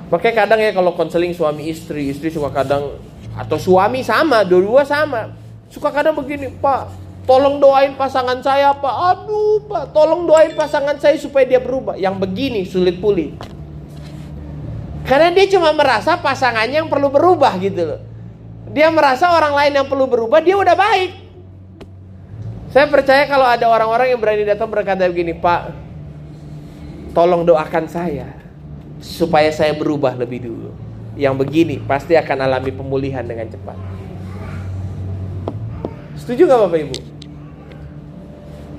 [0.10, 2.98] Makanya kadang ya kalau konseling suami istri, istri suka kadang
[3.38, 5.38] atau suami sama, dua-dua sama.
[5.70, 6.90] Suka kadang begini, Pak,
[7.30, 8.96] tolong doain pasangan saya, Pak.
[9.14, 11.94] Aduh, Pak, tolong doain pasangan saya supaya dia berubah.
[11.94, 13.38] Yang begini sulit pulih.
[15.06, 18.02] Karena dia cuma merasa pasangannya yang perlu berubah gitu loh.
[18.74, 21.12] Dia merasa orang lain yang perlu berubah, dia udah baik.
[22.70, 25.74] Saya percaya kalau ada orang-orang yang berani datang berkata begini, Pak,
[27.14, 28.39] tolong doakan saya
[29.00, 30.72] supaya saya berubah lebih dulu.
[31.20, 33.76] Yang begini pasti akan alami pemulihan dengan cepat.
[36.16, 36.98] Setuju gak Bapak Ibu?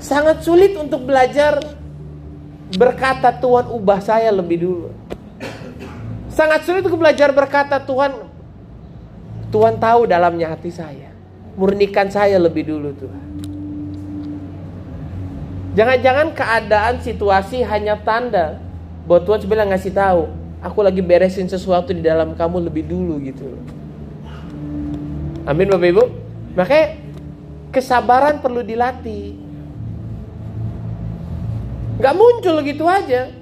[0.01, 1.61] Sangat sulit untuk belajar
[2.73, 4.89] berkata Tuhan ubah saya lebih dulu.
[6.31, 8.31] Sangat sulit untuk belajar berkata Tuhan
[9.51, 11.11] Tuhan tahu dalamnya hati saya.
[11.59, 13.25] Murnikan saya lebih dulu Tuhan.
[15.75, 18.70] Jangan-jangan keadaan situasi hanya tanda
[19.05, 20.23] bahwa Tuhan sebenarnya ngasih tahu,
[20.61, 23.57] aku lagi beresin sesuatu di dalam kamu lebih dulu gitu.
[25.49, 26.05] Amin Bapak Ibu.
[26.55, 26.87] Makanya
[27.73, 29.35] kesabaran perlu dilatih.
[32.01, 33.33] Gak muncul gitu aja.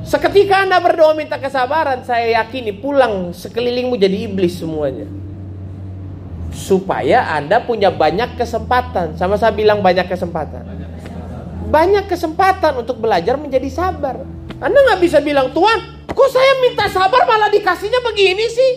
[0.00, 5.04] Seketika Anda berdoa minta kesabaran, saya yakini pulang sekelilingmu jadi iblis semuanya.
[6.50, 9.20] Supaya Anda punya banyak kesempatan.
[9.20, 10.90] Sama saya bilang banyak kesempatan banyak
[12.10, 14.26] kesempatan untuk belajar menjadi sabar.
[14.60, 18.72] Anda nggak bisa bilang Tuhan, kok saya minta sabar malah dikasihnya begini sih?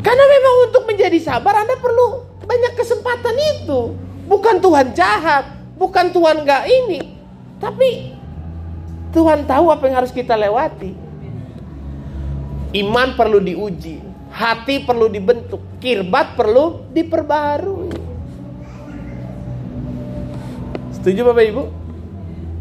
[0.00, 3.92] Karena memang untuk menjadi sabar Anda perlu banyak kesempatan itu.
[4.24, 5.44] Bukan Tuhan jahat,
[5.76, 7.00] bukan Tuhan nggak ini,
[7.60, 8.16] tapi
[9.12, 10.92] Tuhan tahu apa yang harus kita lewati.
[12.76, 14.00] Iman perlu diuji,
[14.32, 18.07] hati perlu dibentuk, kirbat perlu diperbarui.
[21.08, 21.62] Setuju Bapak Ibu?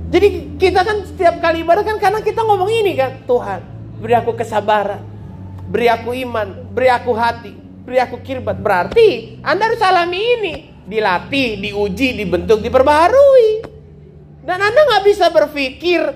[0.08, 3.60] Jadi kita kan setiap kali ibadah kan karena kita ngomong ini kan Tuhan
[4.00, 5.04] beri aku kesabaran
[5.68, 7.52] Beri aku iman Beri aku hati
[7.84, 8.56] Beri aku kirbat.
[8.64, 10.56] Berarti Anda harus alami ini
[10.88, 13.68] Dilatih, diuji, dibentuk, diperbaharui.
[14.48, 16.08] Dan Anda nggak bisa berpikir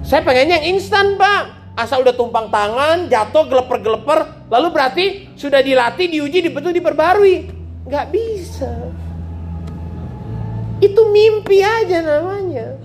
[0.00, 1.76] Saya pengennya yang instan Pak.
[1.76, 5.04] Asal udah tumpang tangan, jatuh, geleper-geleper Lalu berarti
[5.36, 7.52] sudah dilatih, diuji, dibentuk, diperbarui
[7.84, 8.85] Nggak bisa
[10.80, 12.76] itu mimpi aja namanya.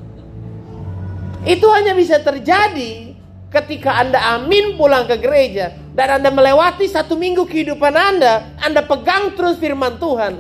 [1.42, 3.18] Itu hanya bisa terjadi
[3.52, 9.36] ketika Anda amin pulang ke gereja dan Anda melewati satu minggu kehidupan Anda, Anda pegang
[9.36, 10.40] terus firman Tuhan.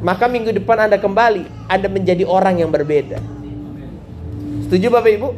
[0.00, 3.20] Maka minggu depan Anda kembali, Anda menjadi orang yang berbeda.
[4.66, 5.28] Setuju Bapak Ibu?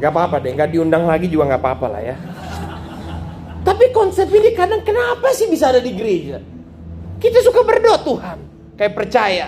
[0.00, 2.16] Gak apa-apa deh, gak diundang lagi juga gak apa-apa lah ya.
[3.60, 6.40] Tapi konsep ini kadang kenapa sih bisa ada di gereja?
[7.20, 8.38] Kita suka berdoa Tuhan.
[8.80, 9.46] Kayak percaya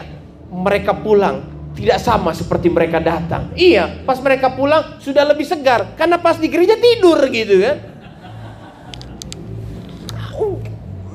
[0.52, 3.48] mereka pulang tidak sama seperti mereka datang.
[3.56, 5.96] Iya, pas mereka pulang sudah lebih segar.
[5.96, 7.76] Karena pas di gereja tidur gitu kan.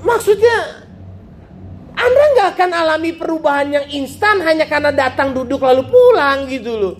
[0.01, 0.87] Maksudnya
[1.97, 6.95] anda nggak akan alami perubahan yang instan hanya karena datang duduk lalu pulang gitu loh.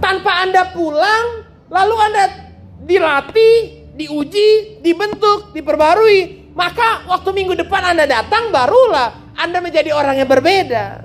[0.00, 2.24] Tanpa Anda pulang, lalu Anda
[2.84, 6.52] dilatih, diuji, dibentuk, diperbarui.
[6.54, 11.02] Maka waktu minggu depan Anda datang barulah Anda menjadi orang yang berbeda.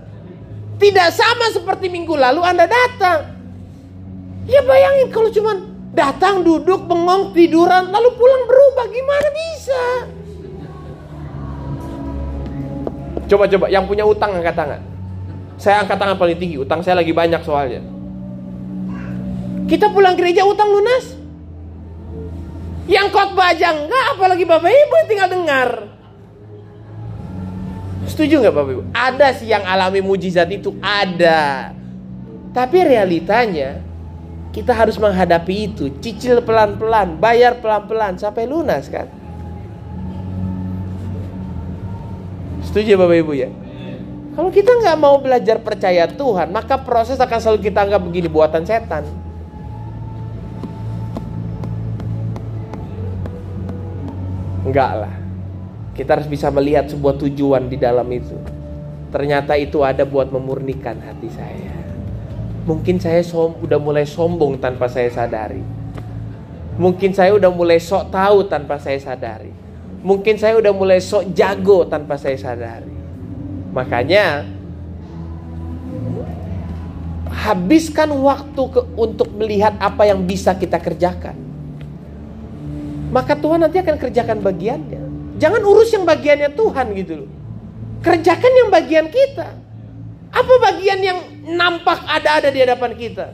[0.78, 3.36] Tidak sama seperti minggu lalu Anda datang.
[4.46, 5.58] Ya bayangin kalau cuma
[5.94, 8.86] datang, duduk, bengong, tiduran, lalu pulang berubah.
[8.88, 9.84] Gimana bisa?
[13.30, 14.82] Coba-coba yang punya utang angkat tangan.
[15.60, 17.84] Saya angkat tangan paling tinggi, utang saya lagi banyak soalnya.
[19.70, 21.19] Kita pulang gereja utang lunas?
[22.90, 25.70] Yang khotbah aja enggak, apalagi Bapak Ibu tinggal dengar.
[28.10, 28.84] Setuju nggak Bapak Ibu?
[28.98, 31.70] Ada sih yang alami mujizat itu, ada.
[32.50, 33.86] Tapi realitanya
[34.50, 39.06] kita harus menghadapi itu, cicil pelan-pelan, bayar pelan-pelan sampai lunas kan.
[42.66, 43.54] Setuju Bapak Ibu ya?
[44.34, 48.66] Kalau kita nggak mau belajar percaya Tuhan, maka proses akan selalu kita anggap begini buatan
[48.66, 49.29] setan.
[54.70, 55.14] Enggak lah.
[55.98, 58.38] Kita harus bisa melihat sebuah tujuan di dalam itu.
[59.10, 61.74] Ternyata itu ada buat memurnikan hati saya.
[62.70, 65.66] Mungkin saya som udah mulai sombong tanpa saya sadari.
[66.78, 69.50] Mungkin saya udah mulai sok tahu tanpa saya sadari.
[70.06, 72.94] Mungkin saya udah mulai sok jago tanpa saya sadari.
[73.74, 74.46] Makanya
[77.34, 81.49] habiskan waktu ke, untuk melihat apa yang bisa kita kerjakan.
[83.10, 85.02] Maka Tuhan nanti akan kerjakan bagiannya.
[85.42, 87.30] Jangan urus yang bagiannya Tuhan gitu loh.
[88.06, 89.48] Kerjakan yang bagian kita.
[90.30, 91.20] Apa bagian yang
[91.58, 93.34] nampak ada-ada di hadapan kita?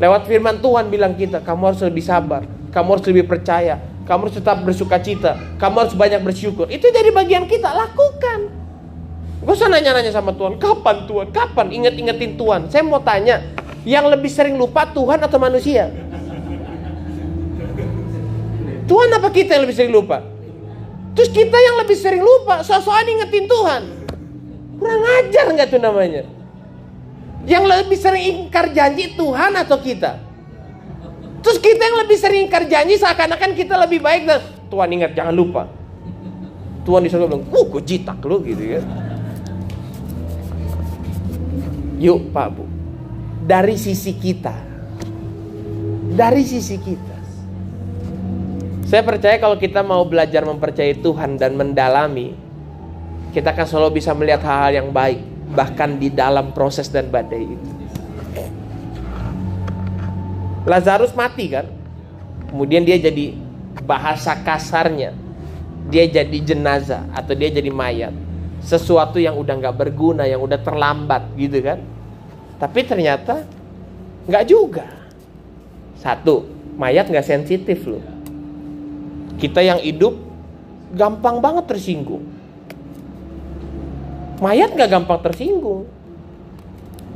[0.00, 4.36] Lewat firman Tuhan bilang kita, kamu harus lebih sabar, kamu harus lebih percaya, kamu harus
[4.38, 6.70] tetap bersuka cita, kamu harus banyak bersyukur.
[6.70, 8.48] Itu dari bagian kita, lakukan.
[9.44, 12.70] Gak usah nanya-nanya sama Tuhan, kapan Tuhan, kapan inget-ingetin Tuhan.
[12.70, 13.42] Saya mau tanya,
[13.82, 15.90] yang lebih sering lupa Tuhan atau manusia?
[18.88, 20.24] Tuhan apa kita yang lebih sering lupa?
[21.12, 23.82] Terus kita yang lebih sering lupa, soal-soal ingetin Tuhan.
[24.80, 26.22] Kurang ajar nggak tuh namanya?
[27.44, 30.24] Yang lebih sering ingkar janji Tuhan atau kita?
[31.44, 34.40] Terus kita yang lebih sering ingkar janji seakan-akan kita lebih baik dan
[34.72, 35.62] Tuhan ingat jangan lupa.
[36.88, 38.80] Tuhan disuruh bilang, "Uh, gue jitak lu gitu ya."
[41.98, 42.64] Yuk Pak Bu,
[43.42, 44.54] dari sisi kita,
[46.14, 47.17] dari sisi kita,
[48.88, 52.32] saya percaya kalau kita mau belajar mempercayai Tuhan dan mendalami,
[53.36, 55.20] kita akan selalu bisa melihat hal-hal yang baik,
[55.52, 57.68] bahkan di dalam proses dan badai itu.
[60.64, 61.68] Lazarus mati kan,
[62.48, 63.36] kemudian dia jadi
[63.84, 65.12] bahasa kasarnya,
[65.92, 68.16] dia jadi jenazah atau dia jadi mayat
[68.64, 71.84] sesuatu yang udah nggak berguna, yang udah terlambat gitu kan.
[72.56, 73.44] Tapi ternyata
[74.24, 74.88] nggak juga.
[76.00, 76.48] Satu,
[76.80, 78.17] mayat nggak sensitif loh.
[79.38, 80.18] Kita yang hidup
[80.92, 82.26] gampang banget tersinggung.
[84.42, 85.86] Mayat nggak gampang tersinggung.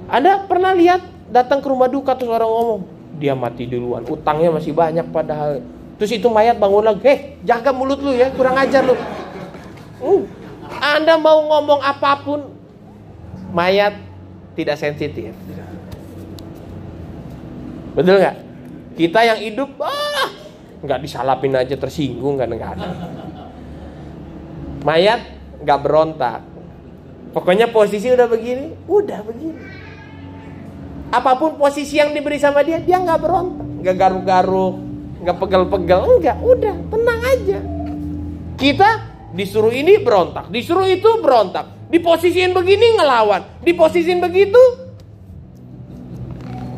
[0.07, 2.81] Ada pernah lihat datang ke rumah duka terus orang ngomong,
[3.17, 5.65] dia mati duluan, utangnya masih banyak padahal.
[5.97, 8.93] Terus itu mayat bangun lagi, heh jaga mulut lu ya, kurang ajar lu.
[10.03, 10.27] Uh,
[10.83, 12.53] anda mau ngomong apa pun,
[13.55, 13.97] mayat
[14.53, 15.33] tidak sensitif.
[17.97, 18.37] Betul nggak?
[19.01, 20.29] Kita yang hidup, ah,
[20.83, 22.89] nggak disalapin aja tersinggung kan nggak ada.
[24.83, 25.21] Mayat
[25.63, 26.41] nggak berontak.
[27.33, 29.63] Pokoknya posisi udah begini, udah begini.
[31.13, 34.75] Apa pun posisi yang diberi sama dia, dia nggak berontak, nggak garuk-garuk,
[35.25, 37.59] nggak pegel-pegel, enggak, udah tenang aja.
[38.61, 41.89] Kita Disuruh ini berontak, disuruh itu berontak.
[41.89, 44.61] Diposisiin begini ngelawan, diposisiin begitu.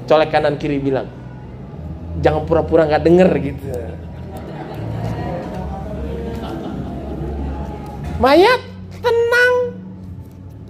[0.07, 1.11] Colek kanan kiri bilang,
[2.25, 3.69] jangan pura-pura nggak denger gitu.
[8.17, 8.61] Mayat
[9.05, 9.55] tenang,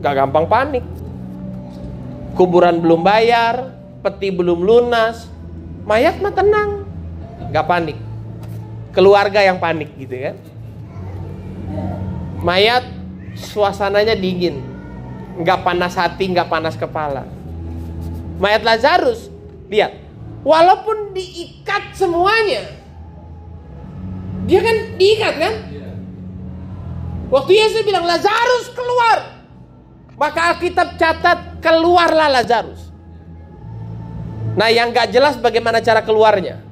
[0.02, 0.84] nggak gampang panik.
[2.34, 5.30] Kuburan belum bayar, peti belum lunas,
[5.86, 6.82] mayat mah tenang,
[7.54, 7.98] nggak panik.
[8.90, 10.36] Keluarga yang panik gitu kan.
[12.42, 12.82] Mayat
[13.38, 14.58] suasananya dingin,
[15.38, 17.22] nggak panas hati, nggak panas kepala.
[18.42, 19.30] Mayat Lazarus,
[19.70, 19.94] lihat,
[20.44, 22.68] walaupun diikat semuanya,
[24.44, 25.54] dia kan diikat kan?
[27.32, 29.42] Waktu Yesus bilang Lazarus keluar,
[30.14, 32.92] maka Alkitab catat keluarlah Lazarus.
[34.54, 36.62] Nah yang nggak jelas bagaimana cara keluarnya.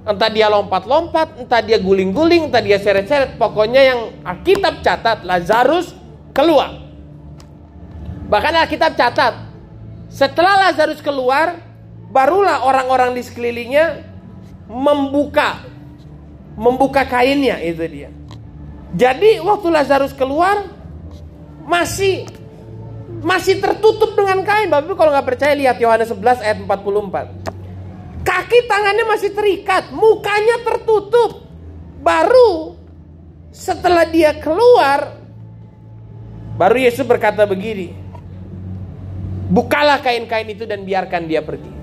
[0.00, 3.36] Entah dia lompat-lompat, entah dia guling-guling, entah dia seret-seret.
[3.36, 5.92] Pokoknya yang Alkitab catat, Lazarus
[6.32, 6.72] keluar.
[8.30, 9.34] Bahkan Alkitab catat,
[10.08, 11.69] setelah Lazarus keluar,
[12.10, 14.04] barulah orang-orang di sekelilingnya
[14.66, 15.62] membuka
[16.58, 18.10] membuka kainnya itu dia.
[18.90, 20.66] Jadi waktu Lazarus keluar
[21.62, 22.26] masih
[23.22, 24.66] masih tertutup dengan kain.
[24.66, 27.40] Bapak kalau nggak percaya lihat Yohanes 11 ayat 44.
[28.20, 31.48] Kaki tangannya masih terikat, mukanya tertutup.
[32.00, 32.76] Baru
[33.48, 35.16] setelah dia keluar,
[36.60, 37.96] baru Yesus berkata begini.
[39.50, 41.79] Bukalah kain-kain itu dan biarkan dia pergi.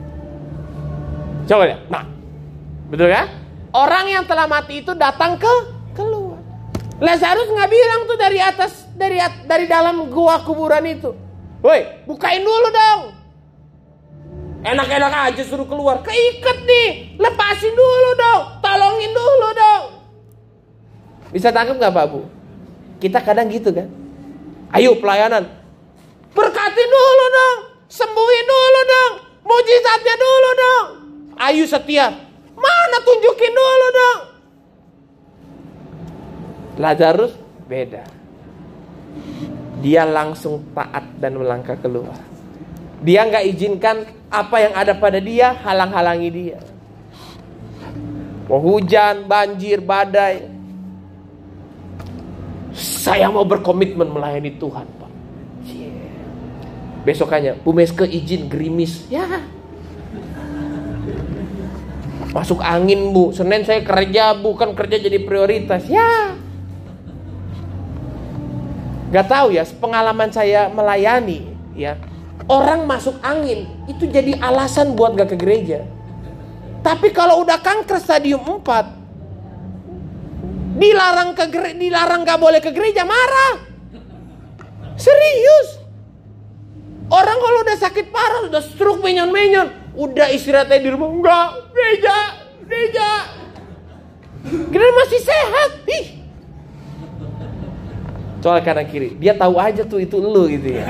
[1.48, 1.82] Coba lihat.
[1.88, 2.04] Nah,
[2.92, 3.24] betul ya?
[3.72, 5.54] Orang yang telah mati itu datang ke
[5.96, 6.44] keluar.
[7.00, 9.18] Lazarus nggak bilang tuh dari atas dari
[9.48, 11.16] dari dalam gua kuburan itu.
[11.64, 13.02] Woi, bukain dulu dong.
[14.68, 16.04] Enak-enak aja suruh keluar.
[16.04, 17.16] Keikat nih.
[17.16, 18.42] Lepasin dulu dong.
[18.60, 19.84] Tolongin dulu dong.
[21.32, 22.28] Bisa tangkap nggak Pak Bu?
[23.00, 23.88] Kita kadang gitu kan.
[24.76, 25.48] Ayo pelayanan.
[26.36, 27.58] Berkatin dulu dong.
[27.88, 29.14] Sembuhin dulu dong.
[29.48, 31.07] Mujizatnya dulu dong.
[31.38, 32.18] Ayo setia.
[32.58, 34.22] Mana tunjukin dulu dong.
[36.82, 37.34] Lazarus
[37.70, 38.06] beda.
[39.82, 42.18] Dia langsung taat dan melangkah keluar.
[43.06, 46.60] Dia nggak izinkan apa yang ada pada dia halang-halangi dia.
[48.50, 50.50] Mau hujan, banjir, badai.
[52.78, 55.12] Saya mau berkomitmen melayani Tuhan, Pak.
[57.06, 59.06] Besokannya, Bu Meske izin gerimis.
[59.12, 59.46] Ya.
[62.36, 63.32] Masuk angin, Bu.
[63.32, 64.56] Senin saya kerja, Bu.
[64.56, 65.88] Kan kerja jadi prioritas.
[65.88, 66.36] Ya.
[69.08, 71.48] Gak tahu ya, pengalaman saya melayani,
[71.80, 71.96] ya.
[72.52, 75.84] Orang masuk angin, itu jadi alasan buat gak ke gereja.
[76.84, 81.44] Tapi kalau udah kanker stadium 4, dilarang ke
[81.80, 83.64] dilarang gak boleh ke gereja marah.
[85.00, 85.80] Serius.
[87.08, 92.18] Orang kalau udah sakit parah, udah stroke menyon-menyon, udah istirahatnya di rumah, enggak, gereja,
[92.70, 93.10] gereja.
[94.70, 95.72] Gereja masih sehat.
[95.90, 96.06] Ih.
[98.38, 100.86] Soal kanan kiri, dia tahu aja tuh itu lu gitu ya.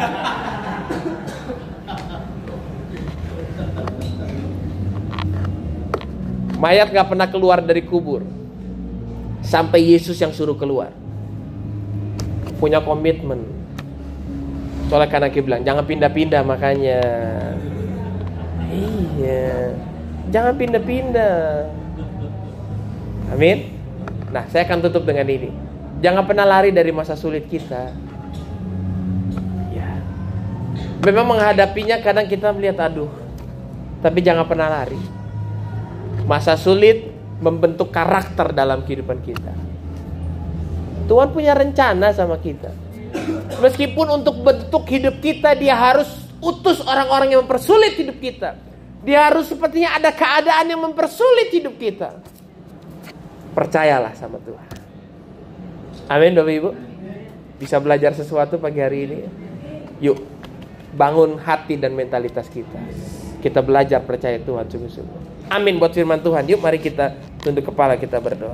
[6.57, 8.25] Mayat gak pernah keluar dari kubur
[9.45, 10.89] Sampai Yesus yang suruh keluar
[12.57, 13.45] Punya komitmen
[14.89, 16.99] Soalnya karena kita bilang Jangan pindah-pindah makanya
[19.17, 19.73] Iya.
[20.29, 21.37] Jangan pindah-pindah.
[23.33, 23.73] Amin.
[24.31, 25.49] Nah saya akan tutup dengan ini.
[25.99, 27.89] Jangan pernah lari dari masa sulit kita.
[29.73, 29.89] Ya
[31.01, 33.09] Memang menghadapinya kadang kita melihat aduh
[34.05, 34.99] Tapi jangan pernah lari.
[36.29, 37.09] Masa sulit
[37.41, 39.53] membentuk karakter dalam kehidupan kita.
[41.07, 42.69] Tuhan punya rencana sama kita.
[43.63, 48.66] Meskipun untuk bentuk hidup kita dia harus utus orang-orang yang mempersulit hidup kita.
[49.07, 52.19] Dia harus sepertinya ada keadaan yang mempersulit hidup kita.
[53.55, 54.67] Percayalah sama Tuhan.
[56.11, 56.69] Amin Bapak Ibu.
[57.55, 59.19] Bisa belajar sesuatu pagi hari ini.
[60.03, 60.19] Yuk,
[60.93, 62.77] bangun hati dan mentalitas kita.
[63.41, 65.49] Kita belajar percaya Tuhan sungguh-sungguh.
[65.55, 66.43] Amin buat firman Tuhan.
[66.43, 68.45] Yuk mari kita tunduk kepala kita berdoa.